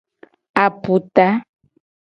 Aputa. 0.63 1.27